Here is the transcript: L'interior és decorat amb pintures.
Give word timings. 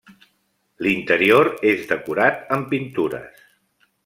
L'interior 0.85 1.51
és 1.73 1.85
decorat 1.93 2.43
amb 2.57 2.69
pintures. 2.73 3.47